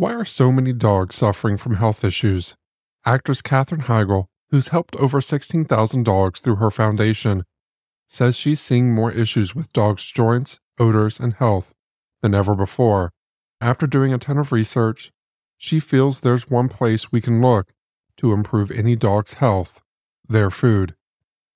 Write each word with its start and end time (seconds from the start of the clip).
Why 0.00 0.14
are 0.14 0.24
so 0.24 0.50
many 0.50 0.72
dogs 0.72 1.16
suffering 1.16 1.58
from 1.58 1.74
health 1.74 2.04
issues? 2.04 2.54
Actress 3.04 3.42
Katherine 3.42 3.82
Heigl, 3.82 4.28
who's 4.48 4.68
helped 4.68 4.96
over 4.96 5.20
16,000 5.20 6.04
dogs 6.04 6.40
through 6.40 6.56
her 6.56 6.70
foundation, 6.70 7.44
says 8.08 8.34
she's 8.34 8.62
seeing 8.62 8.94
more 8.94 9.12
issues 9.12 9.54
with 9.54 9.70
dogs' 9.74 10.10
joints, 10.10 10.58
odors, 10.78 11.20
and 11.20 11.34
health 11.34 11.74
than 12.22 12.34
ever 12.34 12.54
before. 12.54 13.12
After 13.60 13.86
doing 13.86 14.10
a 14.10 14.16
ton 14.16 14.38
of 14.38 14.52
research, 14.52 15.12
she 15.58 15.78
feels 15.78 16.22
there's 16.22 16.48
one 16.48 16.70
place 16.70 17.12
we 17.12 17.20
can 17.20 17.42
look 17.42 17.74
to 18.16 18.32
improve 18.32 18.70
any 18.70 18.96
dog's 18.96 19.34
health 19.34 19.82
their 20.26 20.50
food. 20.50 20.94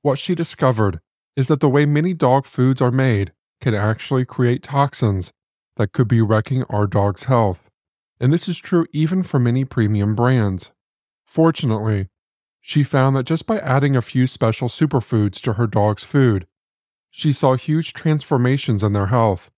What 0.02 0.18
she 0.18 0.34
discovered 0.34 1.00
is 1.34 1.48
that 1.48 1.61
the 1.61 1.70
way 1.70 1.86
many 1.86 2.12
dog 2.12 2.45
foods 2.45 2.82
are 2.82 2.90
made 2.90 3.32
can 3.62 3.72
actually 3.74 4.26
create 4.26 4.62
toxins 4.62 5.32
that 5.76 5.92
could 5.92 6.08
be 6.08 6.20
wrecking 6.20 6.64
our 6.64 6.86
dog's 6.86 7.24
health 7.24 7.64
and 8.21 8.33
this 8.33 8.49
is 8.49 8.59
true 8.59 8.87
even 8.93 9.23
for 9.23 9.39
many 9.39 9.64
premium 9.64 10.14
brands. 10.14 10.72
Fortunately, 11.25 12.09
she 12.61 12.82
found 12.82 13.14
that 13.17 13.27
just 13.27 13.46
by 13.46 13.59
adding 13.59 13.95
a 13.95 14.03
few 14.03 14.27
special 14.27 14.68
superfoods 14.68 15.41
to 15.43 15.55
her 15.55 15.67
dog's 15.67 16.05
food, 16.05 16.46
she 17.11 17.32
saw 17.32 17.55
huge 17.55 17.93
transformations 17.93 18.82
in 18.82 18.93
their 18.93 19.07
health. 19.07 19.50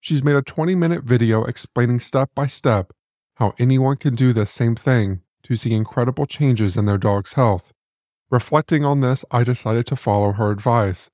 She's 0.00 0.22
made 0.22 0.36
a 0.36 0.42
20 0.42 0.74
minute 0.74 1.04
video 1.04 1.44
explaining 1.44 2.00
step 2.00 2.30
by 2.34 2.46
step 2.46 2.92
how 3.36 3.54
anyone 3.58 3.96
can 3.96 4.14
do 4.14 4.32
the 4.32 4.46
same 4.46 4.74
thing 4.74 5.20
to 5.42 5.56
see 5.56 5.74
incredible 5.74 6.26
changes 6.26 6.76
in 6.76 6.86
their 6.86 6.98
dog's 6.98 7.34
health. 7.34 7.72
Reflecting 8.30 8.84
on 8.84 9.00
this, 9.00 9.24
I 9.30 9.44
decided 9.44 9.86
to 9.86 9.96
follow 9.96 10.32
her 10.32 10.50
advice, 10.50 11.10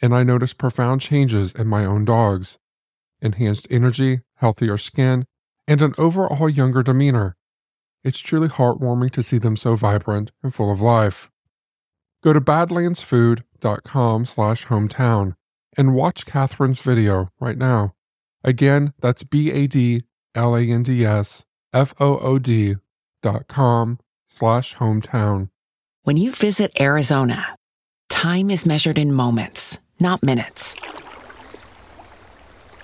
and 0.00 0.14
I 0.14 0.22
noticed 0.22 0.58
profound 0.58 1.00
changes 1.00 1.52
in 1.52 1.66
my 1.66 1.84
own 1.84 2.04
dogs 2.04 2.58
enhanced 3.22 3.68
energy, 3.70 4.20
healthier 4.36 4.76
skin, 4.76 5.24
and 5.72 5.80
an 5.80 5.94
overall 5.96 6.50
younger 6.50 6.82
demeanor. 6.82 7.34
It's 8.04 8.18
truly 8.18 8.48
heartwarming 8.48 9.10
to 9.12 9.22
see 9.22 9.38
them 9.38 9.56
so 9.56 9.74
vibrant 9.74 10.30
and 10.42 10.54
full 10.54 10.70
of 10.70 10.82
life. 10.82 11.30
Go 12.22 12.34
to 12.34 12.42
badlandsfood.com 12.42 14.26
slash 14.26 14.66
hometown 14.66 15.34
and 15.74 15.94
watch 15.94 16.26
Katherine's 16.26 16.82
video 16.82 17.30
right 17.40 17.56
now. 17.56 17.94
Again, 18.44 18.92
that's 19.00 19.22
B-A-D-L-A-N-D-S 19.22 20.04
F-O-O-D 21.72 22.76
dot 23.22 23.48
com 23.48 23.98
slash 24.28 24.76
hometown. 24.76 25.48
When 26.02 26.18
you 26.18 26.32
visit 26.32 26.70
Arizona, 26.78 27.56
time 28.10 28.50
is 28.50 28.66
measured 28.66 28.98
in 28.98 29.14
moments, 29.14 29.78
not 29.98 30.22
minutes 30.22 30.76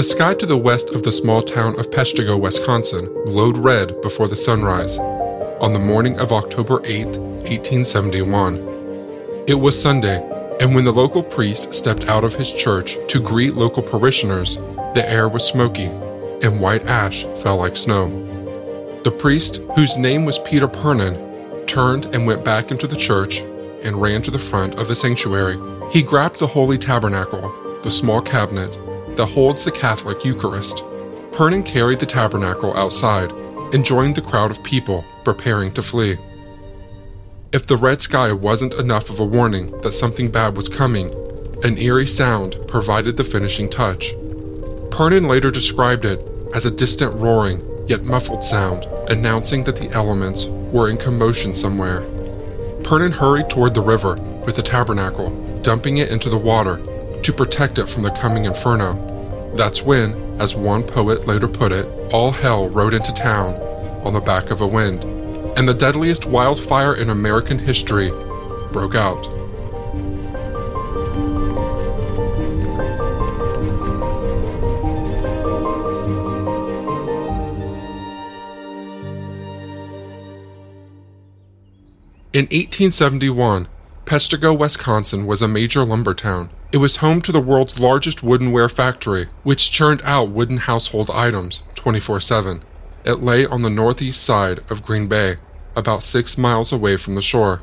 The 0.00 0.04
sky 0.04 0.32
to 0.32 0.46
the 0.46 0.56
west 0.56 0.88
of 0.94 1.02
the 1.02 1.12
small 1.12 1.42
town 1.42 1.78
of 1.78 1.90
Peshtigo, 1.90 2.40
Wisconsin, 2.40 3.12
glowed 3.26 3.58
red 3.58 4.00
before 4.00 4.28
the 4.28 4.34
sunrise 4.34 4.96
on 4.96 5.74
the 5.74 5.78
morning 5.78 6.18
of 6.18 6.32
October 6.32 6.80
8, 6.86 7.04
1871. 7.04 9.44
It 9.46 9.60
was 9.60 9.78
Sunday, 9.78 10.26
and 10.58 10.74
when 10.74 10.86
the 10.86 10.90
local 10.90 11.22
priest 11.22 11.74
stepped 11.74 12.08
out 12.08 12.24
of 12.24 12.34
his 12.34 12.50
church 12.50 12.96
to 13.08 13.20
greet 13.20 13.56
local 13.56 13.82
parishioners, 13.82 14.56
the 14.94 15.04
air 15.06 15.28
was 15.28 15.44
smoky, 15.44 15.90
and 16.42 16.62
white 16.62 16.86
ash 16.86 17.24
fell 17.42 17.58
like 17.58 17.76
snow. 17.76 18.08
The 19.04 19.12
priest, 19.12 19.58
whose 19.76 19.98
name 19.98 20.24
was 20.24 20.38
Peter 20.38 20.66
Pernin, 20.66 21.66
turned 21.66 22.06
and 22.14 22.26
went 22.26 22.42
back 22.42 22.70
into 22.70 22.86
the 22.86 22.96
church 22.96 23.40
and 23.82 24.00
ran 24.00 24.22
to 24.22 24.30
the 24.30 24.38
front 24.38 24.78
of 24.78 24.88
the 24.88 24.94
sanctuary. 24.94 25.58
He 25.90 26.00
grabbed 26.00 26.38
the 26.38 26.46
holy 26.46 26.78
tabernacle, 26.78 27.52
the 27.82 27.90
small 27.90 28.22
cabinet, 28.22 28.78
that 29.20 29.26
holds 29.26 29.66
the 29.66 29.70
Catholic 29.70 30.24
Eucharist. 30.24 30.82
Pernin 31.30 31.62
carried 31.62 31.98
the 31.98 32.06
tabernacle 32.06 32.74
outside 32.74 33.30
and 33.74 33.84
joined 33.84 34.16
the 34.16 34.22
crowd 34.22 34.50
of 34.50 34.64
people 34.64 35.04
preparing 35.24 35.70
to 35.74 35.82
flee. 35.82 36.16
If 37.52 37.66
the 37.66 37.76
red 37.76 38.00
sky 38.00 38.32
wasn't 38.32 38.76
enough 38.76 39.10
of 39.10 39.20
a 39.20 39.24
warning 39.26 39.78
that 39.82 39.92
something 39.92 40.30
bad 40.30 40.56
was 40.56 40.70
coming, 40.70 41.12
an 41.64 41.76
eerie 41.76 42.06
sound 42.06 42.56
provided 42.66 43.18
the 43.18 43.24
finishing 43.24 43.68
touch. 43.68 44.14
Pernin 44.90 45.28
later 45.28 45.50
described 45.50 46.06
it 46.06 46.18
as 46.54 46.64
a 46.64 46.74
distant 46.74 47.14
roaring, 47.16 47.60
yet 47.86 48.04
muffled 48.04 48.42
sound, 48.42 48.86
announcing 49.10 49.64
that 49.64 49.76
the 49.76 49.90
elements 49.90 50.46
were 50.46 50.88
in 50.88 50.96
commotion 50.96 51.54
somewhere. 51.54 52.00
Pernin 52.84 53.12
hurried 53.12 53.50
toward 53.50 53.74
the 53.74 53.82
river 53.82 54.14
with 54.46 54.56
the 54.56 54.62
tabernacle, 54.62 55.28
dumping 55.60 55.98
it 55.98 56.10
into 56.10 56.30
the 56.30 56.38
water 56.38 56.80
to 57.22 57.32
protect 57.34 57.78
it 57.78 57.86
from 57.86 58.02
the 58.02 58.10
coming 58.12 58.46
inferno. 58.46 59.09
That's 59.54 59.82
when, 59.82 60.14
as 60.40 60.54
one 60.54 60.82
poet 60.82 61.26
later 61.26 61.48
put 61.48 61.72
it, 61.72 61.86
all 62.12 62.30
hell 62.30 62.68
rode 62.68 62.94
into 62.94 63.12
town 63.12 63.54
on 64.04 64.14
the 64.14 64.20
back 64.20 64.50
of 64.50 64.60
a 64.60 64.66
wind, 64.66 65.04
and 65.58 65.68
the 65.68 65.74
deadliest 65.74 66.26
wildfire 66.26 66.94
in 66.94 67.10
American 67.10 67.58
history 67.58 68.10
broke 68.72 68.94
out. 68.94 69.26
In 82.32 82.44
1871, 82.44 83.66
Peshtigo, 84.04 84.56
Wisconsin 84.56 85.26
was 85.26 85.42
a 85.42 85.48
major 85.48 85.84
lumber 85.84 86.14
town. 86.14 86.48
It 86.72 86.76
was 86.76 86.98
home 86.98 87.20
to 87.22 87.32
the 87.32 87.40
world's 87.40 87.80
largest 87.80 88.18
woodenware 88.18 88.70
factory, 88.70 89.26
which 89.42 89.72
churned 89.72 90.02
out 90.04 90.30
wooden 90.30 90.58
household 90.58 91.10
items 91.10 91.64
24 91.74 92.20
7. 92.20 92.62
It 93.04 93.20
lay 93.24 93.44
on 93.44 93.62
the 93.62 93.70
northeast 93.70 94.22
side 94.22 94.60
of 94.70 94.84
Green 94.84 95.08
Bay, 95.08 95.38
about 95.74 96.04
six 96.04 96.38
miles 96.38 96.70
away 96.70 96.96
from 96.96 97.16
the 97.16 97.22
shore. 97.22 97.62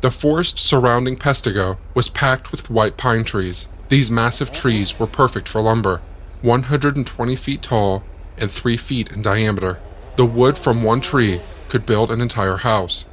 The 0.00 0.10
forest 0.10 0.58
surrounding 0.58 1.16
Peshtigo 1.16 1.78
was 1.94 2.08
packed 2.08 2.50
with 2.50 2.68
white 2.68 2.96
pine 2.96 3.22
trees. 3.22 3.68
These 3.90 4.10
massive 4.10 4.50
trees 4.50 4.98
were 4.98 5.06
perfect 5.06 5.46
for 5.46 5.60
lumber, 5.60 6.00
120 6.42 7.36
feet 7.36 7.62
tall 7.62 8.02
and 8.38 8.50
3 8.50 8.76
feet 8.76 9.12
in 9.12 9.22
diameter. 9.22 9.78
The 10.16 10.26
wood 10.26 10.58
from 10.58 10.82
one 10.82 11.00
tree 11.00 11.40
could 11.68 11.86
build 11.86 12.10
an 12.10 12.20
entire 12.20 12.56
house. 12.56 13.06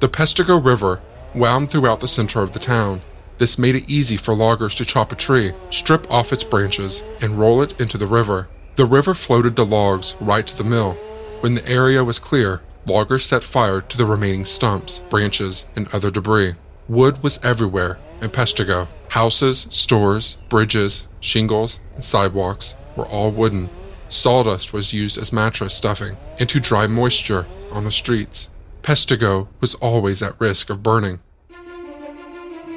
The 0.00 0.08
Peshtigo 0.08 0.58
River 0.64 1.00
wound 1.32 1.70
throughout 1.70 2.00
the 2.00 2.08
center 2.08 2.42
of 2.42 2.52
the 2.52 2.58
town. 2.58 3.02
This 3.40 3.58
made 3.58 3.74
it 3.74 3.88
easy 3.88 4.18
for 4.18 4.34
loggers 4.34 4.74
to 4.74 4.84
chop 4.84 5.12
a 5.12 5.16
tree, 5.16 5.52
strip 5.70 6.10
off 6.10 6.30
its 6.30 6.44
branches, 6.44 7.02
and 7.22 7.38
roll 7.38 7.62
it 7.62 7.80
into 7.80 7.96
the 7.96 8.06
river. 8.06 8.48
The 8.74 8.84
river 8.84 9.14
floated 9.14 9.56
the 9.56 9.64
logs 9.64 10.14
right 10.20 10.46
to 10.46 10.54
the 10.54 10.68
mill. 10.68 10.92
When 11.40 11.54
the 11.54 11.66
area 11.66 12.04
was 12.04 12.18
clear, 12.18 12.60
loggers 12.86 13.24
set 13.24 13.42
fire 13.42 13.80
to 13.80 13.96
the 13.96 14.04
remaining 14.04 14.44
stumps, 14.44 15.00
branches, 15.08 15.64
and 15.74 15.88
other 15.94 16.10
debris. 16.10 16.56
Wood 16.86 17.22
was 17.22 17.42
everywhere 17.42 17.98
in 18.20 18.28
Peshtigo. 18.28 18.88
Houses, 19.08 19.66
stores, 19.70 20.36
bridges, 20.50 21.08
shingles, 21.20 21.80
and 21.94 22.04
sidewalks 22.04 22.74
were 22.94 23.06
all 23.06 23.30
wooden. 23.30 23.70
Sawdust 24.10 24.74
was 24.74 24.92
used 24.92 25.16
as 25.16 25.32
mattress 25.32 25.72
stuffing 25.72 26.18
and 26.38 26.46
to 26.50 26.60
dry 26.60 26.86
moisture 26.86 27.46
on 27.72 27.84
the 27.84 27.90
streets. 27.90 28.50
Peshtigo 28.82 29.48
was 29.62 29.76
always 29.76 30.20
at 30.20 30.38
risk 30.38 30.68
of 30.68 30.82
burning. 30.82 31.20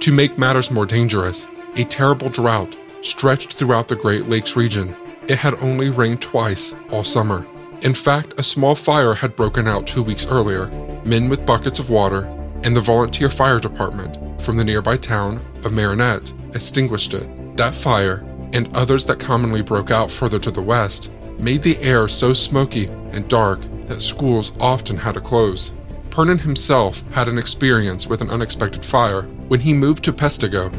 To 0.03 0.11
make 0.11 0.37
matters 0.37 0.69
more 0.69 0.85
dangerous, 0.85 1.47
a 1.77 1.85
terrible 1.85 2.27
drought 2.27 2.75
stretched 3.03 3.53
throughout 3.53 3.87
the 3.87 3.95
Great 3.95 4.27
Lakes 4.27 4.57
region. 4.57 4.93
It 5.29 5.37
had 5.37 5.53
only 5.63 5.91
rained 5.91 6.21
twice 6.21 6.75
all 6.91 7.05
summer. 7.05 7.47
In 7.83 7.93
fact, 7.93 8.33
a 8.37 8.43
small 8.43 8.75
fire 8.75 9.13
had 9.13 9.37
broken 9.37 9.65
out 9.65 9.87
two 9.87 10.03
weeks 10.03 10.25
earlier. 10.25 10.67
Men 11.05 11.29
with 11.29 11.45
buckets 11.45 11.79
of 11.79 11.89
water 11.89 12.25
and 12.65 12.75
the 12.75 12.81
volunteer 12.81 13.29
fire 13.29 13.61
department 13.61 14.41
from 14.41 14.57
the 14.57 14.65
nearby 14.65 14.97
town 14.97 15.37
of 15.63 15.71
Marinette 15.71 16.33
extinguished 16.53 17.13
it. 17.13 17.55
That 17.55 17.73
fire, 17.73 18.25
and 18.51 18.75
others 18.75 19.05
that 19.05 19.21
commonly 19.21 19.61
broke 19.61 19.89
out 19.89 20.11
further 20.11 20.39
to 20.39 20.51
the 20.51 20.61
west, 20.61 21.13
made 21.39 21.63
the 21.63 21.79
air 21.79 22.09
so 22.09 22.33
smoky 22.33 22.87
and 23.13 23.29
dark 23.29 23.61
that 23.87 24.01
schools 24.01 24.51
often 24.59 24.97
had 24.97 25.13
to 25.13 25.21
close. 25.21 25.71
Pernin 26.09 26.39
himself 26.39 27.03
had 27.11 27.27
an 27.27 27.39
experience 27.39 28.05
with 28.05 28.21
an 28.21 28.29
unexpected 28.29 28.85
fire 28.85 29.23
when 29.53 29.59
he 29.59 29.71
moved 29.71 30.03
to 30.03 30.11
Peshtigo. 30.11 30.73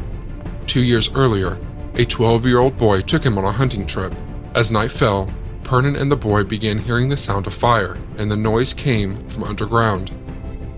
Two 0.67 0.83
years 0.83 1.09
earlier, 1.15 1.57
a 1.93 2.03
12 2.03 2.45
year 2.45 2.59
old 2.59 2.75
boy 2.75 2.99
took 2.99 3.25
him 3.25 3.37
on 3.37 3.45
a 3.45 3.51
hunting 3.53 3.87
trip. 3.87 4.13
As 4.53 4.69
night 4.69 4.91
fell, 4.91 5.33
Pernin 5.63 5.95
and 5.95 6.11
the 6.11 6.17
boy 6.17 6.43
began 6.43 6.77
hearing 6.77 7.07
the 7.07 7.15
sound 7.15 7.47
of 7.47 7.53
fire, 7.53 7.97
and 8.17 8.29
the 8.29 8.35
noise 8.35 8.73
came 8.73 9.15
from 9.29 9.45
underground. 9.45 10.11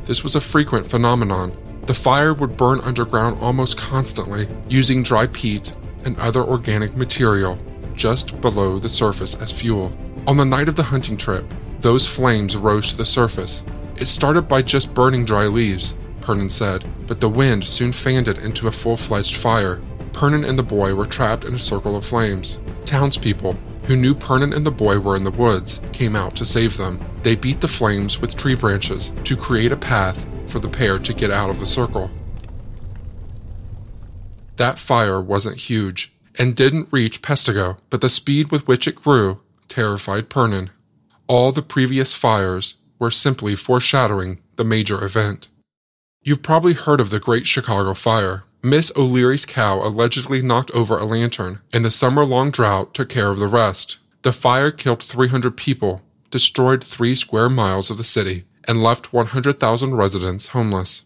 This 0.06 0.22
was 0.22 0.36
a 0.36 0.40
frequent 0.40 0.86
phenomenon. 0.86 1.58
The 1.88 1.94
fire 1.96 2.36
would 2.36 2.56
burn 2.56 2.82
underground 2.82 3.40
almost 3.42 3.80
constantly, 3.80 4.48
using 4.70 5.02
dry 5.02 5.26
peat 5.26 5.74
and 6.06 6.20
other 6.20 6.44
organic 6.44 6.96
material 6.96 7.58
just 7.96 8.40
below 8.42 8.78
the 8.78 8.90
surface 8.90 9.34
as 9.42 9.52
fuel. 9.52 9.92
On 10.28 10.38
the 10.38 10.46
night 10.46 10.70
of 10.70 10.76
the 10.76 10.84
hunting 10.84 11.18
trip, 11.18 11.52
those 11.80 12.06
flames 12.06 12.56
rose 12.56 12.90
to 12.90 12.96
the 12.96 13.06
surface. 13.06 13.64
It 13.96 14.06
started 14.06 14.44
by 14.44 14.62
just 14.62 14.94
burning 14.94 15.26
dry 15.26 15.48
leaves, 15.48 15.96
Pernin 16.28 16.52
said, 16.52 16.84
but 17.08 17.22
the 17.22 17.30
wind 17.30 17.64
soon 17.64 17.94
fanned 17.94 18.28
it 18.28 18.40
into 18.40 18.68
a 18.68 18.72
full 18.72 18.98
fledged 18.98 19.38
fire. 19.38 19.80
Pernin 20.12 20.44
and 20.44 20.60
the 20.60 20.64
boy 20.64 20.94
were 20.94 21.06
trapped 21.06 21.46
in 21.46 21.56
a 21.56 21.60
circle 21.60 21.96
of 21.96 22.06
flames. 22.06 22.60
Townspeople, 22.86 23.54
who 23.86 23.96
knew 23.96 24.14
Pernin 24.14 24.54
and 24.54 24.66
the 24.66 24.70
boy 24.70 25.00
were 25.00 25.16
in 25.16 25.24
the 25.24 25.32
woods, 25.32 25.80
came 25.94 26.18
out 26.18 26.36
to 26.36 26.44
save 26.44 26.76
them. 26.76 27.00
They 27.24 27.38
beat 27.38 27.62
the 27.62 27.70
flames 27.70 28.20
with 28.20 28.36
tree 28.36 28.56
branches 28.56 29.14
to 29.24 29.38
create 29.38 29.72
a 29.72 29.78
path 29.78 30.28
for 30.52 30.60
the 30.60 30.68
pair 30.68 31.00
to 31.00 31.14
get 31.14 31.32
out 31.32 31.50
of 31.50 31.62
the 31.62 31.66
circle. 31.66 32.12
That 34.58 34.80
fire 34.80 35.22
wasn't 35.22 35.56
huge 35.56 36.12
and 36.38 36.58
didn't 36.58 36.90
reach 36.92 37.22
Peshtigo, 37.22 37.78
but 37.90 38.02
the 38.02 38.10
speed 38.10 38.52
with 38.52 38.68
which 38.68 38.86
it 38.86 39.02
grew 39.02 39.40
terrified 39.70 40.28
Pernin. 40.28 40.72
All 41.28 41.54
the 41.54 41.62
previous 41.62 42.14
fires 42.14 42.76
were 43.00 43.12
simply 43.12 43.56
foreshadowing 43.56 44.40
the 44.58 44.66
major 44.66 45.02
event. 45.06 45.48
You've 46.28 46.44
probably 46.44 46.74
heard 46.74 47.00
of 47.00 47.10
the 47.10 47.22
Great 47.22 47.48
Chicago 47.48 47.94
Fire. 47.94 48.44
Miss 48.62 48.92
O'Leary's 48.98 49.46
cow 49.46 49.80
allegedly 49.82 50.42
knocked 50.42 50.72
over 50.72 50.98
a 50.98 51.06
lantern, 51.06 51.60
and 51.72 51.86
the 51.86 51.90
summer 51.90 52.26
long 52.26 52.52
drought 52.52 52.94
took 52.94 53.08
care 53.08 53.30
of 53.32 53.40
the 53.40 53.48
rest. 53.48 53.98
The 54.24 54.34
fire 54.34 54.70
killed 54.70 55.02
300 55.02 55.56
people, 55.56 56.02
destroyed 56.30 56.84
three 56.84 57.16
square 57.16 57.50
miles 57.50 57.90
of 57.90 57.96
the 57.96 58.04
city, 58.04 58.44
and 58.68 58.84
left 58.84 59.14
100,000 59.14 59.96
residents 59.96 60.48
homeless. 60.48 61.06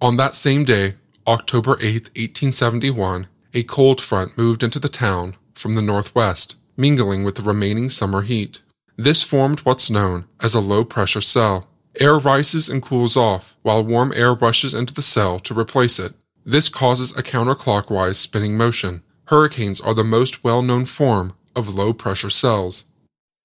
On 0.00 0.16
that 0.16 0.34
same 0.34 0.64
day, 0.64 0.96
October 1.28 1.76
8, 1.80 2.10
1871, 2.16 3.28
a 3.54 3.62
cold 3.62 4.00
front 4.00 4.36
moved 4.36 4.64
into 4.64 4.80
the 4.80 4.88
town 4.88 5.36
from 5.54 5.76
the 5.76 5.80
northwest, 5.80 6.56
mingling 6.76 7.22
with 7.22 7.36
the 7.36 7.42
remaining 7.42 7.88
summer 7.88 8.22
heat. 8.22 8.62
This 8.96 9.22
formed 9.22 9.60
what's 9.60 9.90
known 9.90 10.24
as 10.40 10.56
a 10.56 10.60
low 10.60 10.84
pressure 10.84 11.20
cell. 11.20 11.68
Air 11.98 12.18
rises 12.18 12.68
and 12.68 12.82
cools 12.82 13.16
off, 13.16 13.56
while 13.62 13.82
warm 13.82 14.12
air 14.14 14.34
rushes 14.34 14.74
into 14.74 14.92
the 14.92 15.00
cell 15.00 15.38
to 15.40 15.58
replace 15.58 15.98
it. 15.98 16.12
This 16.44 16.68
causes 16.68 17.16
a 17.16 17.22
counterclockwise 17.22 18.16
spinning 18.16 18.54
motion. 18.54 19.02
Hurricanes 19.28 19.80
are 19.80 19.94
the 19.94 20.04
most 20.04 20.44
well 20.44 20.60
known 20.60 20.84
form 20.84 21.32
of 21.54 21.74
low 21.74 21.94
pressure 21.94 22.28
cells. 22.28 22.84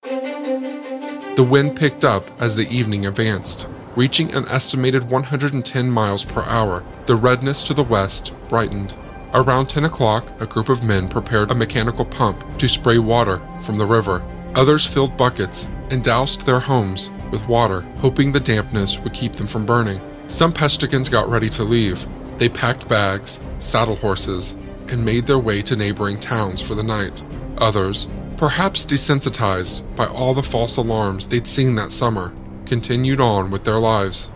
The 0.04 1.48
wind 1.50 1.78
picked 1.78 2.04
up 2.04 2.30
as 2.42 2.58
the 2.58 2.68
evening 2.68 3.06
advanced, 3.06 3.70
reaching 3.96 4.34
an 4.34 4.46
estimated 4.48 5.10
110 5.10 5.90
miles 5.90 6.26
per 6.26 6.44
hour. 6.44 6.84
The 7.06 7.16
redness 7.16 7.64
to 7.64 7.74
the 7.74 7.84
west 7.84 8.34
brightened. 8.50 8.96
Around 9.34 9.68
10 9.68 9.86
o'clock, 9.86 10.26
a 10.42 10.46
group 10.46 10.68
of 10.68 10.84
men 10.84 11.08
prepared 11.08 11.52
a 11.52 11.56
mechanical 11.56 12.04
pump 12.04 12.58
to 12.58 12.68
spray 12.68 12.98
water 12.98 13.42
from 13.62 13.78
the 13.78 13.86
river. 13.86 14.22
Others 14.56 14.86
filled 14.86 15.16
buckets 15.16 15.70
and 15.92 16.04
doused 16.04 16.46
their 16.46 16.60
homes 16.60 17.12
with 17.32 17.46
water, 17.48 17.82
hoping 17.98 18.32
the 18.32 18.40
dampness 18.40 18.98
would 19.00 19.14
keep 19.14 19.34
them 19.34 19.48
from 19.48 19.66
burning. 19.66 20.00
Some 20.28 20.54
Peshtigans 20.54 21.12
got 21.12 21.30
ready 21.30 21.50
to 21.50 21.64
leave. 21.64 22.08
They 22.38 22.48
packed 22.48 22.88
bags, 22.88 23.42
saddle 23.60 23.98
horses, 23.98 24.56
and 24.88 25.04
made 25.04 25.28
their 25.28 25.38
way 25.38 25.62
to 25.64 25.76
neighboring 25.76 26.20
towns 26.20 26.62
for 26.62 26.76
the 26.76 26.84
night. 26.84 27.22
Others, 27.58 28.08
perhaps 28.38 28.86
desensitized 28.86 29.84
by 29.96 30.08
all 30.08 30.34
the 30.34 30.42
false 30.42 30.78
alarms 30.78 31.28
they'd 31.28 31.46
seen 31.46 31.76
that 31.76 31.92
summer, 31.92 32.34
continued 32.66 33.20
on 33.20 33.52
with 33.52 33.66
their 33.66 33.80
lives. 33.80 34.32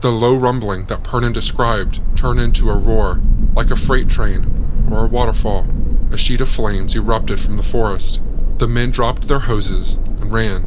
The 0.00 0.10
low 0.10 0.36
rumbling 0.36 0.86
that 0.86 1.02
Pernin 1.02 1.32
described 1.32 2.00
turned 2.16 2.40
into 2.40 2.70
a 2.70 2.78
roar, 2.78 3.20
like 3.54 3.70
a 3.70 3.76
freight 3.76 4.08
train 4.08 4.46
or 4.90 5.04
a 5.04 5.08
waterfall. 5.08 5.66
A 6.10 6.16
sheet 6.16 6.40
of 6.40 6.48
flames 6.48 6.96
erupted 6.96 7.40
from 7.40 7.58
the 7.58 7.62
forest. 7.62 8.22
The 8.58 8.66
men 8.66 8.90
dropped 8.90 9.28
their 9.28 9.40
hoses 9.40 9.96
and 10.20 10.32
ran. 10.32 10.66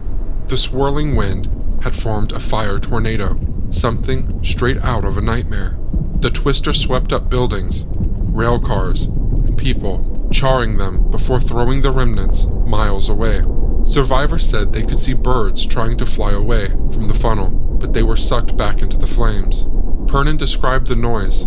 The 0.51 0.57
swirling 0.57 1.15
wind 1.15 1.47
had 1.81 1.95
formed 1.95 2.33
a 2.33 2.39
fire 2.41 2.77
tornado, 2.77 3.37
something 3.69 4.43
straight 4.43 4.75
out 4.83 5.05
of 5.05 5.17
a 5.17 5.21
nightmare. 5.21 5.77
The 6.19 6.29
twister 6.29 6.73
swept 6.73 7.13
up 7.13 7.29
buildings, 7.29 7.85
rail 7.87 8.59
cars, 8.59 9.05
and 9.05 9.57
people, 9.57 10.27
charring 10.29 10.75
them 10.75 11.09
before 11.09 11.39
throwing 11.39 11.81
the 11.81 11.91
remnants 11.93 12.47
miles 12.65 13.07
away. 13.07 13.43
Survivors 13.85 14.45
said 14.45 14.73
they 14.73 14.83
could 14.83 14.99
see 14.99 15.13
birds 15.13 15.65
trying 15.65 15.95
to 15.95 16.05
fly 16.05 16.33
away 16.33 16.67
from 16.67 17.07
the 17.07 17.13
funnel, 17.17 17.51
but 17.51 17.93
they 17.93 18.03
were 18.03 18.17
sucked 18.17 18.57
back 18.57 18.81
into 18.81 18.97
the 18.97 19.07
flames. 19.07 19.63
Pernin 20.11 20.35
described 20.35 20.87
the 20.87 20.97
noise. 20.97 21.45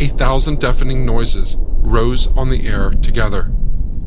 A 0.00 0.08
thousand 0.08 0.58
deafening 0.58 1.06
noises 1.06 1.54
rose 1.56 2.26
on 2.36 2.48
the 2.48 2.66
air 2.66 2.90
together. 2.90 3.52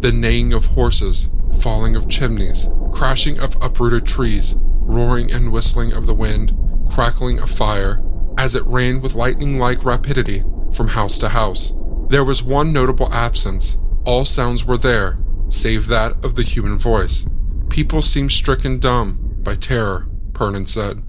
The 0.02 0.12
neighing 0.12 0.52
of 0.52 0.66
horses, 0.66 1.30
falling 1.62 1.96
of 1.96 2.10
chimneys, 2.10 2.68
crashing 2.94 3.40
of 3.40 3.58
uprooted 3.62 4.06
trees, 4.06 4.56
roaring 4.58 5.32
and 5.32 5.52
whistling 5.52 5.94
of 5.94 6.06
the 6.06 6.14
wind, 6.14 6.58
crackling 6.90 7.40
of 7.40 7.50
fire, 7.50 8.04
as 8.38 8.56
it 8.56 8.66
ran 8.66 9.02
with 9.02 9.16
lightning 9.16 9.58
like 9.58 9.84
rapidity 9.84 10.44
from 10.72 10.88
house 10.88 11.18
to 11.20 11.30
house. 11.30 11.74
There 12.10 12.24
was 12.24 12.44
one 12.44 12.74
notable 12.74 13.12
absence. 13.14 13.78
All 14.06 14.26
sounds 14.26 14.66
were 14.66 14.78
there, 14.78 15.18
save 15.50 15.88
that 15.88 16.24
of 16.24 16.36
the 16.36 16.44
human 16.44 16.78
voice. 16.78 17.26
People 17.70 18.02
seemed 18.02 18.32
stricken 18.32 18.80
dumb 18.80 19.38
by 19.44 19.56
terror, 19.56 20.08
Pernin 20.34 20.68
said. 20.68 21.04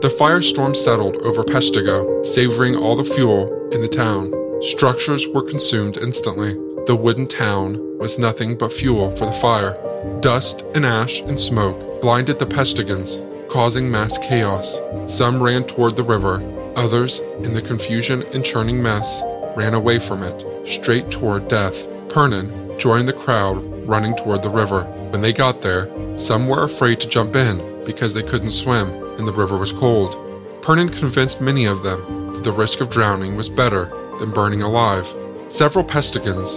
The 0.00 0.14
firestorm 0.20 0.76
settled 0.76 1.16
over 1.22 1.42
Peshtigo, 1.42 2.24
savoring 2.24 2.76
all 2.76 2.94
the 2.94 3.04
fuel 3.04 3.68
in 3.70 3.80
the 3.80 3.88
town. 3.88 4.32
Structures 4.62 5.26
were 5.28 5.42
consumed 5.42 5.96
instantly. 5.96 6.54
The 6.86 6.96
wooden 6.96 7.26
town 7.26 7.98
was 7.98 8.18
nothing 8.18 8.56
but 8.56 8.72
fuel 8.72 9.14
for 9.16 9.26
the 9.26 9.32
fire. 9.32 9.76
Dust 10.20 10.64
and 10.74 10.86
ash 10.86 11.20
and 11.22 11.38
smoke 11.38 12.00
blinded 12.00 12.38
the 12.38 12.46
Peshtigans, 12.46 13.20
causing 13.48 13.90
mass 13.90 14.18
chaos. 14.18 14.80
Some 15.06 15.42
ran 15.42 15.64
toward 15.64 15.96
the 15.96 16.04
river, 16.04 16.42
others, 16.76 17.20
in 17.42 17.52
the 17.52 17.62
confusion 17.62 18.22
and 18.34 18.44
churning 18.44 18.82
mess, 18.82 19.22
ran 19.56 19.74
away 19.74 19.98
from 19.98 20.22
it, 20.22 20.44
straight 20.66 21.10
toward 21.10 21.48
death. 21.48 21.86
Pernin 22.08 22.78
joined 22.78 23.08
the 23.08 23.12
crowd 23.12 23.56
running 23.88 24.14
toward 24.14 24.42
the 24.42 24.50
river. 24.50 24.84
When 25.10 25.20
they 25.20 25.32
got 25.32 25.62
there, 25.62 25.88
some 26.16 26.46
were 26.46 26.64
afraid 26.64 27.00
to 27.00 27.08
jump 27.08 27.34
in 27.34 27.84
because 27.84 28.14
they 28.14 28.22
couldn't 28.22 28.50
swim 28.50 28.90
and 29.18 29.26
the 29.26 29.32
river 29.32 29.56
was 29.56 29.72
cold. 29.72 30.16
Pernin 30.62 30.90
convinced 30.90 31.40
many 31.40 31.64
of 31.64 31.82
them 31.82 32.34
that 32.34 32.44
the 32.44 32.52
risk 32.52 32.80
of 32.80 32.90
drowning 32.90 33.34
was 33.36 33.48
better 33.48 33.86
than 34.20 34.30
burning 34.30 34.62
alive. 34.62 35.12
Several 35.48 35.84
Peshtigans 35.84 36.56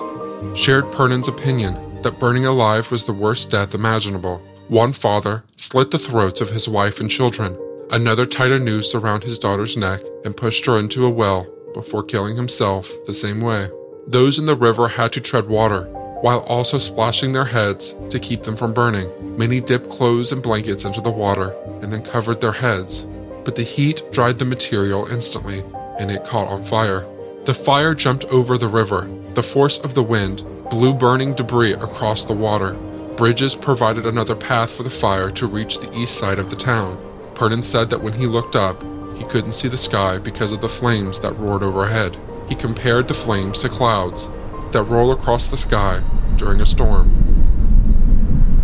shared 0.55 0.85
Pernin's 0.91 1.27
opinion 1.27 1.90
that 2.03 2.19
burning 2.19 2.45
alive 2.45 2.91
was 2.91 3.05
the 3.05 3.13
worst 3.13 3.51
death 3.51 3.73
imaginable. 3.73 4.41
One 4.67 4.93
father 4.93 5.43
slit 5.57 5.91
the 5.91 5.99
throats 5.99 6.41
of 6.41 6.49
his 6.49 6.67
wife 6.67 6.99
and 6.99 7.09
children. 7.09 7.57
Another 7.91 8.25
tied 8.25 8.51
a 8.51 8.59
noose 8.59 8.95
around 8.95 9.23
his 9.23 9.37
daughter's 9.37 9.75
neck 9.75 10.01
and 10.23 10.35
pushed 10.35 10.65
her 10.65 10.77
into 10.79 11.05
a 11.05 11.09
well 11.09 11.45
before 11.73 12.03
killing 12.03 12.35
himself 12.35 12.91
the 13.05 13.13
same 13.13 13.41
way. 13.41 13.69
Those 14.07 14.39
in 14.39 14.45
the 14.45 14.55
river 14.55 14.87
had 14.87 15.11
to 15.13 15.21
tread 15.21 15.47
water 15.47 15.83
while 16.21 16.39
also 16.41 16.77
splashing 16.77 17.33
their 17.33 17.45
heads 17.45 17.95
to 18.09 18.19
keep 18.19 18.43
them 18.43 18.55
from 18.55 18.73
burning. 18.73 19.09
Many 19.37 19.59
dipped 19.59 19.89
clothes 19.89 20.31
and 20.31 20.41
blankets 20.41 20.85
into 20.85 21.01
the 21.01 21.09
water 21.09 21.55
and 21.81 21.91
then 21.91 22.03
covered 22.03 22.41
their 22.41 22.51
heads, 22.51 23.05
but 23.43 23.55
the 23.55 23.63
heat 23.63 24.03
dried 24.11 24.39
the 24.39 24.45
material 24.45 25.07
instantly 25.07 25.63
and 25.99 26.11
it 26.11 26.23
caught 26.23 26.47
on 26.47 26.63
fire. 26.63 27.05
The 27.45 27.53
fire 27.53 27.93
jumped 27.95 28.25
over 28.25 28.57
the 28.57 28.67
river. 28.67 29.09
The 29.33 29.43
force 29.43 29.79
of 29.79 29.95
the 29.95 30.03
wind 30.03 30.43
blew 30.71 30.93
burning 30.93 31.33
debris 31.33 31.73
across 31.73 32.23
the 32.23 32.33
water. 32.33 32.71
Bridges 33.17 33.55
provided 33.55 34.05
another 34.05 34.37
path 34.37 34.71
for 34.71 34.83
the 34.83 34.89
fire 34.89 35.29
to 35.29 35.45
reach 35.45 35.79
the 35.79 35.93
east 35.93 36.17
side 36.17 36.39
of 36.39 36.49
the 36.49 36.55
town. 36.55 36.97
Pernin 37.35 37.61
said 37.61 37.89
that 37.89 38.01
when 38.01 38.13
he 38.13 38.25
looked 38.25 38.55
up, 38.55 38.81
he 39.17 39.25
couldn't 39.25 39.51
see 39.51 39.67
the 39.67 39.77
sky 39.77 40.17
because 40.17 40.53
of 40.53 40.61
the 40.61 40.69
flames 40.69 41.19
that 41.19 41.37
roared 41.37 41.61
overhead. 41.61 42.17
He 42.47 42.55
compared 42.55 43.09
the 43.09 43.13
flames 43.13 43.59
to 43.59 43.69
clouds 43.69 44.29
that 44.71 44.83
roll 44.83 45.11
across 45.11 45.49
the 45.49 45.57
sky 45.57 46.01
during 46.37 46.61
a 46.61 46.65
storm. 46.65 47.11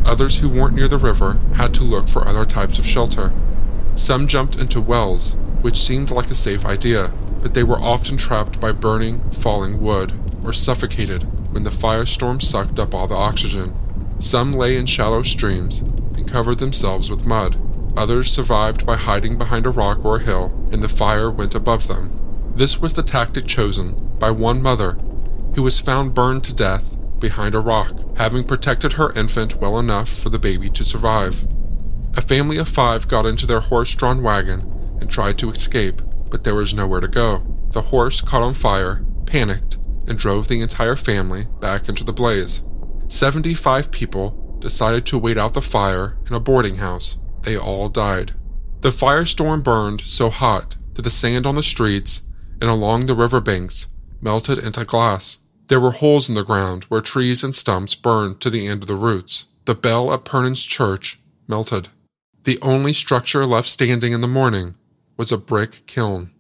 Others 0.05 0.39
who 0.39 0.47
weren't 0.47 0.75
near 0.75 0.87
the 0.87 0.97
river 0.97 1.33
had 1.55 1.73
to 1.73 1.83
look 1.83 2.07
for 2.07 2.25
other 2.25 2.45
types 2.45 2.79
of 2.79 2.85
shelter. 2.85 3.33
Some 3.95 4.27
jumped 4.29 4.55
into 4.55 4.79
wells, 4.79 5.35
which 5.61 5.77
seemed 5.77 6.11
like 6.11 6.31
a 6.31 6.35
safe 6.35 6.65
idea, 6.65 7.11
but 7.41 7.53
they 7.53 7.63
were 7.63 7.81
often 7.81 8.15
trapped 8.15 8.61
by 8.61 8.71
burning, 8.71 9.29
falling 9.31 9.81
wood, 9.81 10.13
or 10.45 10.53
suffocated 10.53 11.27
when 11.57 11.63
the 11.63 11.71
firestorm 11.71 12.39
sucked 12.39 12.77
up 12.77 12.93
all 12.93 13.07
the 13.07 13.15
oxygen. 13.15 13.73
Some 14.19 14.53
lay 14.53 14.77
in 14.77 14.85
shallow 14.85 15.23
streams 15.23 15.79
and 15.79 16.27
covered 16.27 16.59
themselves 16.59 17.09
with 17.09 17.25
mud. 17.25 17.57
Others 17.97 18.31
survived 18.31 18.85
by 18.85 18.95
hiding 18.95 19.39
behind 19.39 19.65
a 19.65 19.71
rock 19.71 20.05
or 20.05 20.17
a 20.17 20.23
hill, 20.23 20.53
and 20.71 20.83
the 20.83 20.87
fire 20.87 21.31
went 21.31 21.55
above 21.55 21.87
them. 21.87 22.11
This 22.55 22.79
was 22.79 22.93
the 22.93 23.01
tactic 23.01 23.47
chosen 23.47 23.95
by 24.19 24.29
one 24.29 24.61
mother 24.61 24.99
who 25.55 25.63
was 25.63 25.79
found 25.79 26.13
burned 26.13 26.43
to 26.43 26.53
death 26.53 26.95
behind 27.19 27.55
a 27.55 27.59
rock. 27.59 27.91
having 28.17 28.43
protected 28.43 28.93
her 28.93 29.11
infant 29.13 29.55
well 29.55 29.79
enough 29.79 30.09
for 30.09 30.29
the 30.29 30.37
baby 30.39 30.69
to 30.69 30.83
survive. 30.83 31.47
A 32.15 32.21
family 32.21 32.57
of 32.57 32.67
five 32.67 33.07
got 33.07 33.25
into 33.25 33.47
their 33.47 33.61
horse 33.61 33.95
drawn 33.95 34.21
wagon 34.21 34.61
and 35.01 35.09
tried 35.09 35.39
to 35.39 35.49
escape, 35.49 36.03
but 36.29 36.43
there 36.43 36.55
was 36.55 36.75
nowhere 36.75 37.01
to 37.01 37.07
go. 37.07 37.41
The 37.71 37.81
horse 37.81 38.21
caught 38.21 38.43
on 38.43 38.53
fire, 38.53 39.03
panicked, 39.25 39.66
and 40.07 40.17
drove 40.17 40.47
the 40.47 40.61
entire 40.61 40.95
family 40.95 41.45
back 41.59 41.89
into 41.89 42.03
the 42.03 42.13
blaze. 42.13 42.61
75 43.09 43.91
people 43.91 44.57
decided 44.59 45.05
to 45.05 45.17
wait 45.17 45.37
out 45.37 45.53
the 45.53 45.61
fire 45.61 46.17
in 46.27 46.33
a 46.33 46.39
boarding 46.39 46.77
house. 46.77 47.17
They 47.43 47.57
all 47.57 47.89
died. 47.89 48.33
The 48.81 48.89
firestorm 48.89 49.63
burned 49.63 50.01
so 50.01 50.29
hot 50.29 50.75
that 50.93 51.03
the 51.03 51.09
sand 51.09 51.45
on 51.45 51.55
the 51.55 51.63
streets 51.63 52.21
and 52.61 52.69
along 52.69 53.05
the 53.05 53.15
river 53.15 53.39
banks 53.39 53.87
melted 54.21 54.57
into 54.57 54.83
glass. 54.83 55.39
There 55.67 55.79
were 55.79 55.91
holes 55.91 56.29
in 56.29 56.35
the 56.35 56.43
ground 56.43 56.85
where 56.85 57.01
trees 57.01 57.43
and 57.43 57.53
stumps 57.53 57.95
burned 57.95 58.39
to 58.41 58.49
the 58.49 58.67
end 58.67 58.83
of 58.83 58.87
the 58.87 58.95
roots. 58.95 59.47
The 59.65 59.75
bell 59.75 60.13
at 60.13 60.25
Pernin's 60.25 60.63
church 60.63 61.19
melted. 61.47 61.89
The 62.43 62.57
only 62.61 62.93
structure 62.93 63.45
left 63.45 63.67
standing 63.67 64.13
in 64.13 64.21
the 64.21 64.27
morning 64.27 64.75
was 65.17 65.31
a 65.31 65.37
brick 65.37 65.85
kiln. 65.87 66.31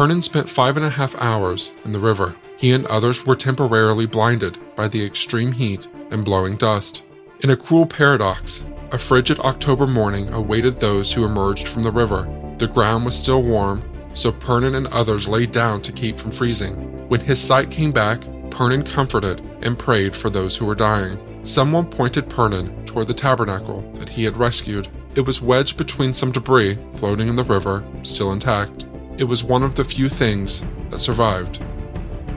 Pernin 0.00 0.22
spent 0.22 0.48
five 0.48 0.78
and 0.78 0.86
a 0.86 0.88
half 0.88 1.14
hours 1.16 1.72
in 1.84 1.92
the 1.92 2.00
river. 2.00 2.34
He 2.56 2.72
and 2.72 2.86
others 2.86 3.26
were 3.26 3.36
temporarily 3.36 4.06
blinded 4.06 4.56
by 4.74 4.88
the 4.88 5.04
extreme 5.04 5.52
heat 5.52 5.88
and 6.10 6.24
blowing 6.24 6.56
dust. 6.56 7.02
In 7.40 7.50
a 7.50 7.56
cruel 7.56 7.84
paradox, 7.84 8.64
a 8.92 8.98
frigid 8.98 9.38
October 9.40 9.86
morning 9.86 10.32
awaited 10.32 10.80
those 10.80 11.12
who 11.12 11.26
emerged 11.26 11.68
from 11.68 11.82
the 11.82 11.90
river. 11.90 12.26
The 12.56 12.66
ground 12.66 13.04
was 13.04 13.14
still 13.14 13.42
warm, 13.42 13.82
so 14.14 14.32
Pernin 14.32 14.76
and 14.76 14.86
others 14.86 15.28
lay 15.28 15.44
down 15.44 15.82
to 15.82 15.92
keep 15.92 16.18
from 16.18 16.30
freezing. 16.30 17.06
When 17.10 17.20
his 17.20 17.38
sight 17.38 17.70
came 17.70 17.92
back, 17.92 18.22
Pernin 18.48 18.84
comforted 18.84 19.42
and 19.60 19.78
prayed 19.78 20.16
for 20.16 20.30
those 20.30 20.56
who 20.56 20.64
were 20.64 20.74
dying. 20.74 21.18
Someone 21.42 21.84
pointed 21.84 22.30
Pernin 22.30 22.86
toward 22.86 23.06
the 23.06 23.12
tabernacle 23.12 23.82
that 23.96 24.08
he 24.08 24.24
had 24.24 24.38
rescued. 24.38 24.88
It 25.14 25.26
was 25.26 25.42
wedged 25.42 25.76
between 25.76 26.14
some 26.14 26.32
debris 26.32 26.78
floating 26.94 27.28
in 27.28 27.36
the 27.36 27.44
river, 27.44 27.84
still 28.02 28.32
intact. 28.32 28.86
It 29.20 29.28
was 29.28 29.44
one 29.44 29.62
of 29.62 29.74
the 29.74 29.84
few 29.84 30.08
things 30.08 30.64
that 30.88 30.98
survived. 30.98 31.62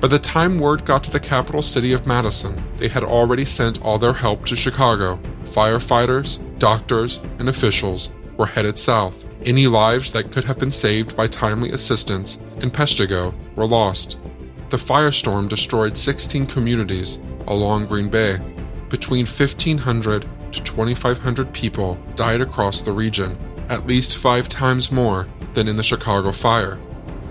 By 0.02 0.10
the 0.10 0.20
time 0.20 0.60
word 0.60 0.84
got 0.84 1.02
to 1.06 1.12
the 1.12 1.18
capital 1.18 1.62
city 1.62 1.94
of 1.94 2.06
Madison, 2.06 2.62
they 2.76 2.90
had 2.90 3.06
already 3.06 3.46
sent 3.46 3.82
all 3.82 3.98
their 3.98 4.12
help 4.12 4.44
to 4.48 4.58
Chicago. 4.58 5.18
Firefighters, 5.46 6.40
doctors, 6.60 7.22
and 7.40 7.48
officials 7.48 8.10
were 8.36 8.46
headed 8.46 8.78
south. 8.78 9.24
Any 9.46 9.66
lives 9.66 10.12
that 10.12 10.34
could 10.34 10.44
have 10.44 10.60
been 10.60 10.74
saved 10.74 11.16
by 11.16 11.28
timely 11.28 11.72
assistance 11.72 12.38
in 12.58 12.70
Peshtigo 12.70 13.34
were 13.56 13.66
lost. 13.66 14.18
The 14.70 14.76
firestorm 14.76 15.48
destroyed 15.48 15.96
16 15.96 16.48
communities 16.48 17.20
along 17.48 17.86
Green 17.86 18.10
Bay. 18.10 18.40
Between 18.90 19.26
1,500 19.26 20.26
to 20.52 20.62
2,500 20.62 21.54
people 21.54 21.98
died 22.16 22.42
across 22.42 22.82
the 22.82 22.92
region, 22.92 23.38
at 23.70 23.88
least 23.88 24.18
five 24.18 24.50
times 24.50 24.92
more 24.92 25.30
than 25.54 25.68
in 25.68 25.76
the 25.76 25.84
Chicago 25.84 26.32
fire. 26.32 26.80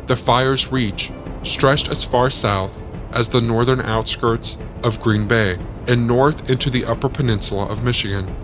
The 0.06 0.16
fire's 0.16 0.72
reach 0.72 1.10
stretched 1.44 1.88
as 1.88 2.04
far 2.04 2.30
south 2.30 2.80
as 3.12 3.28
the 3.28 3.40
northern 3.40 3.80
outskirts 3.80 4.56
of 4.82 5.00
Green 5.00 5.26
Bay 5.26 5.58
and 5.86 6.06
north 6.06 6.50
into 6.50 6.70
the 6.70 6.84
Upper 6.84 7.08
Peninsula 7.08 7.66
of 7.66 7.84
Michigan. 7.84 8.34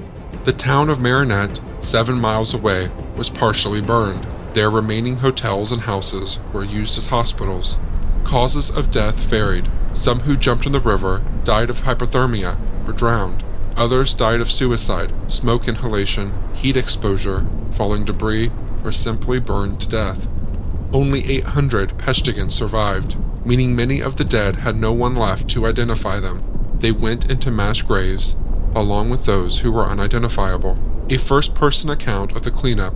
The 0.44 0.52
town 0.52 0.88
of 0.90 1.00
Marinette, 1.00 1.60
seven 1.80 2.20
miles 2.20 2.54
away, 2.54 2.90
was 3.16 3.30
partially 3.30 3.80
burned. 3.80 4.26
Their 4.54 4.70
remaining 4.70 5.16
hotels 5.16 5.72
and 5.72 5.82
houses 5.82 6.38
were 6.52 6.64
used 6.64 6.98
as 6.98 7.06
hospitals. 7.06 7.78
Causes 8.24 8.70
of 8.70 8.90
death 8.90 9.16
varied. 9.16 9.68
Some 9.94 10.20
who 10.20 10.36
jumped 10.36 10.66
in 10.66 10.72
the 10.72 10.80
river 10.80 11.22
died 11.44 11.70
of 11.70 11.82
hypothermia 11.82 12.56
or 12.86 12.92
drowned. 12.92 13.42
Others 13.76 14.14
died 14.14 14.40
of 14.40 14.50
suicide, 14.50 15.12
smoke 15.30 15.68
inhalation, 15.68 16.32
heat 16.54 16.76
exposure, 16.76 17.46
falling 17.72 18.04
debris, 18.04 18.50
or 18.84 18.92
simply 18.92 19.40
burned 19.40 19.80
to 19.80 19.88
death. 19.88 20.26
Only 20.92 21.24
800 21.30 21.90
Peshtigans 21.98 22.52
survived, 22.52 23.16
meaning 23.44 23.76
many 23.76 24.00
of 24.00 24.16
the 24.16 24.24
dead 24.24 24.56
had 24.56 24.76
no 24.76 24.92
one 24.92 25.16
left 25.16 25.48
to 25.50 25.66
identify 25.66 26.18
them. 26.20 26.42
They 26.78 26.92
went 26.92 27.30
into 27.30 27.50
mass 27.50 27.82
graves, 27.82 28.34
along 28.74 29.10
with 29.10 29.24
those 29.24 29.58
who 29.58 29.72
were 29.72 29.84
unidentifiable. 29.84 30.78
A 31.10 31.18
first 31.18 31.54
person 31.54 31.90
account 31.90 32.32
of 32.32 32.42
the 32.42 32.50
cleanup 32.50 32.94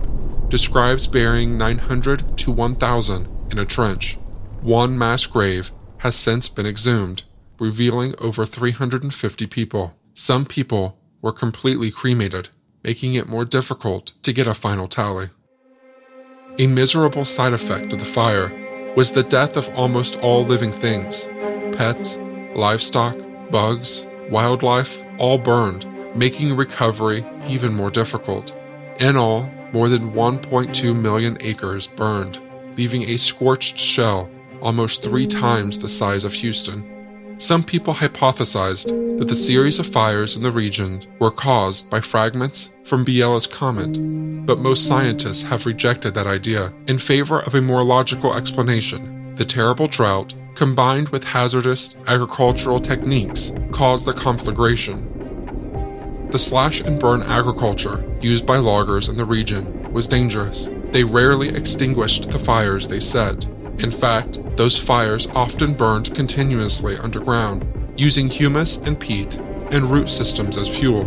describes 0.49 1.07
burying 1.07 1.57
900 1.57 2.37
to 2.37 2.51
1,000 2.51 3.27
in 3.51 3.59
a 3.59 3.65
trench. 3.65 4.17
One 4.61 4.97
mass 4.97 5.25
grave 5.25 5.71
has 5.97 6.15
since 6.15 6.47
been 6.49 6.65
exhumed, 6.65 7.23
revealing 7.59 8.13
over 8.19 8.45
350 8.45 9.47
people. 9.47 9.95
Some 10.13 10.45
people 10.45 10.97
were 11.21 11.31
completely 11.31 11.91
cremated, 11.91 12.49
making 12.83 13.15
it 13.15 13.27
more 13.27 13.45
difficult 13.45 14.13
to 14.23 14.33
get 14.33 14.47
a 14.47 14.53
final 14.53 14.87
tally. 14.87 15.29
A 16.59 16.67
miserable 16.67 17.25
side 17.25 17.53
effect 17.53 17.93
of 17.93 17.99
the 17.99 18.05
fire 18.05 18.51
was 18.95 19.11
the 19.11 19.23
death 19.23 19.57
of 19.57 19.67
almost 19.75 20.19
all 20.19 20.43
living 20.43 20.71
things 20.71 21.27
pets, 21.75 22.19
livestock, 22.53 23.17
bugs, 23.49 24.05
wildlife, 24.29 25.01
all 25.17 25.39
burned, 25.39 25.87
making 26.15 26.55
recovery 26.55 27.25
even 27.47 27.73
more 27.73 27.89
difficult. 27.89 28.55
In 28.99 29.17
all, 29.17 29.49
more 29.71 29.89
than 29.89 30.11
1.2 30.13 30.95
million 30.95 31.39
acres 31.41 31.87
burned, 31.87 32.39
leaving 32.77 33.09
a 33.09 33.17
scorched 33.17 33.75
shell 33.75 34.29
almost 34.61 35.01
three 35.01 35.25
times 35.25 35.79
the 35.79 35.89
size 35.89 36.23
of 36.23 36.33
Houston. 36.33 36.87
Some 37.43 37.61
people 37.61 37.93
hypothesized 37.93 39.17
that 39.17 39.27
the 39.27 39.35
series 39.35 39.77
of 39.77 39.85
fires 39.85 40.37
in 40.37 40.43
the 40.43 40.49
region 40.49 41.01
were 41.19 41.29
caused 41.29 41.89
by 41.89 41.99
fragments 41.99 42.69
from 42.85 43.03
Biela's 43.03 43.47
comet, 43.47 43.99
but 44.45 44.59
most 44.59 44.87
scientists 44.87 45.41
have 45.41 45.65
rejected 45.65 46.13
that 46.13 46.25
idea 46.25 46.71
in 46.87 46.97
favor 46.97 47.41
of 47.41 47.53
a 47.53 47.61
more 47.61 47.83
logical 47.83 48.33
explanation. 48.33 49.35
The 49.35 49.43
terrible 49.43 49.89
drought, 49.89 50.33
combined 50.55 51.09
with 51.09 51.25
hazardous 51.25 51.97
agricultural 52.07 52.79
techniques, 52.79 53.51
caused 53.73 54.05
the 54.05 54.13
conflagration. 54.13 56.29
The 56.31 56.39
slash 56.39 56.79
and 56.79 56.97
burn 56.97 57.23
agriculture 57.23 58.09
used 58.21 58.45
by 58.45 58.55
loggers 58.55 59.09
in 59.09 59.17
the 59.17 59.25
region 59.25 59.91
was 59.91 60.07
dangerous. 60.07 60.69
They 60.93 61.03
rarely 61.03 61.49
extinguished 61.49 62.29
the 62.29 62.39
fires 62.39 62.87
they 62.87 63.01
set, 63.01 63.45
in 63.79 63.91
fact, 63.91 64.39
those 64.55 64.77
fires 64.77 65.27
often 65.27 65.73
burned 65.73 66.13
continuously 66.15 66.97
underground, 66.97 67.65
using 67.97 68.29
humus 68.29 68.77
and 68.77 68.99
peat 68.99 69.35
and 69.71 69.89
root 69.89 70.09
systems 70.09 70.57
as 70.57 70.67
fuel. 70.67 71.05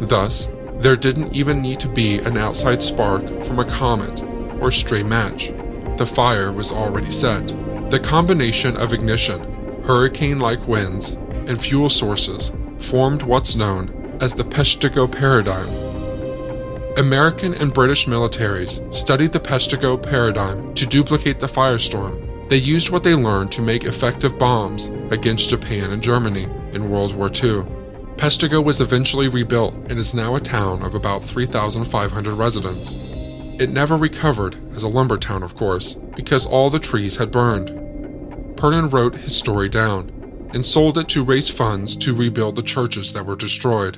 Thus, 0.00 0.48
there 0.80 0.96
didn't 0.96 1.34
even 1.34 1.62
need 1.62 1.78
to 1.80 1.88
be 1.88 2.18
an 2.18 2.36
outside 2.36 2.82
spark 2.82 3.44
from 3.44 3.60
a 3.60 3.64
comet 3.64 4.22
or 4.60 4.70
stray 4.72 5.02
match. 5.02 5.52
The 5.96 6.06
fire 6.06 6.50
was 6.50 6.72
already 6.72 7.10
set. 7.10 7.48
The 7.90 8.00
combination 8.02 8.76
of 8.76 8.92
ignition, 8.92 9.82
hurricane 9.84 10.40
like 10.40 10.66
winds, 10.66 11.12
and 11.46 11.60
fuel 11.60 11.88
sources 11.88 12.50
formed 12.78 13.22
what's 13.22 13.54
known 13.54 14.16
as 14.20 14.34
the 14.34 14.44
Peshtigo 14.44 15.10
paradigm 15.10 15.91
American 16.98 17.54
and 17.54 17.72
British 17.72 18.06
militaries 18.06 18.94
studied 18.94 19.32
the 19.32 19.40
Peshtigo 19.40 19.96
paradigm 19.96 20.74
to 20.74 20.84
duplicate 20.84 21.40
the 21.40 21.46
firestorm. 21.46 22.50
They 22.50 22.58
used 22.58 22.90
what 22.90 23.02
they 23.02 23.14
learned 23.14 23.50
to 23.52 23.62
make 23.62 23.84
effective 23.84 24.38
bombs 24.38 24.88
against 25.10 25.48
Japan 25.48 25.92
and 25.92 26.02
Germany 26.02 26.48
in 26.72 26.90
World 26.90 27.14
War 27.14 27.28
II. 27.28 27.64
Peshtigo 28.16 28.62
was 28.62 28.82
eventually 28.82 29.28
rebuilt 29.28 29.74
and 29.88 29.92
is 29.92 30.12
now 30.12 30.36
a 30.36 30.40
town 30.40 30.82
of 30.82 30.94
about 30.94 31.24
3,500 31.24 32.34
residents. 32.34 32.98
It 33.58 33.70
never 33.70 33.96
recovered 33.96 34.56
as 34.74 34.82
a 34.82 34.88
lumber 34.88 35.16
town, 35.16 35.42
of 35.42 35.56
course, 35.56 35.94
because 36.14 36.44
all 36.44 36.68
the 36.68 36.78
trees 36.78 37.16
had 37.16 37.30
burned. 37.30 37.68
Pernin 38.56 38.90
wrote 38.90 39.14
his 39.14 39.34
story 39.34 39.70
down 39.70 40.10
and 40.52 40.62
sold 40.62 40.98
it 40.98 41.08
to 41.08 41.24
raise 41.24 41.48
funds 41.48 41.96
to 41.96 42.14
rebuild 42.14 42.56
the 42.56 42.62
churches 42.62 43.14
that 43.14 43.24
were 43.24 43.34
destroyed. 43.34 43.96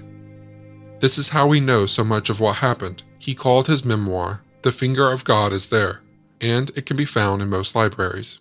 This 1.01 1.19
is 1.19 1.29
how 1.29 1.47
we 1.47 1.61
know 1.61 1.87
so 1.87 2.05
much 2.05 2.31
of 2.31 2.41
what 2.41 2.57
happened. 2.57 3.03
He 3.19 3.35
called 3.35 3.67
his 3.67 3.85
memoir, 3.85 4.43
The 4.63 4.73
Finger 4.73 5.11
of 5.11 5.25
God 5.25 5.53
is 5.53 5.69
There, 5.69 6.01
and 6.41 6.71
it 6.77 6.87
can 6.87 6.97
be 6.97 7.05
found 7.05 7.43
in 7.43 7.51
most 7.51 7.75
libraries. 7.75 8.39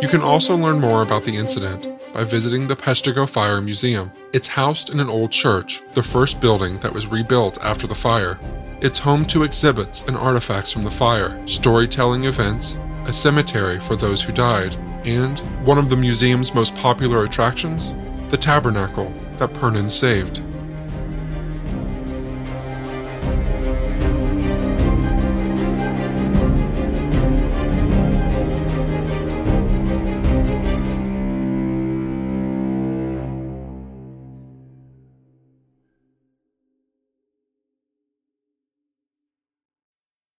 You 0.00 0.08
can 0.08 0.22
also 0.22 0.56
learn 0.56 0.80
more 0.80 1.02
about 1.02 1.24
the 1.24 1.36
incident 1.36 1.86
by 2.14 2.24
visiting 2.24 2.66
the 2.66 2.76
Peshtigo 2.76 3.28
Fire 3.28 3.60
Museum. 3.60 4.10
It's 4.32 4.48
housed 4.48 4.90
in 4.90 4.98
an 4.98 5.10
old 5.10 5.30
church, 5.30 5.82
the 5.92 6.02
first 6.02 6.40
building 6.40 6.78
that 6.78 6.92
was 6.92 7.06
rebuilt 7.06 7.62
after 7.62 7.86
the 7.86 7.94
fire. 7.94 8.38
It's 8.80 8.98
home 8.98 9.26
to 9.26 9.42
exhibits 9.42 10.02
and 10.02 10.16
artifacts 10.16 10.72
from 10.72 10.84
the 10.84 10.90
fire, 10.90 11.40
storytelling 11.46 12.24
events, 12.24 12.78
a 13.04 13.12
cemetery 13.12 13.78
for 13.78 13.94
those 13.94 14.22
who 14.22 14.32
died, 14.32 14.74
and 15.04 15.38
one 15.66 15.78
of 15.78 15.90
the 15.90 15.96
museum's 15.96 16.54
most 16.54 16.74
popular 16.76 17.24
attractions, 17.24 17.94
the 18.30 18.38
tabernacle 18.38 19.12
that 19.38 19.52
Pernin 19.52 19.90
saved. 19.90 20.42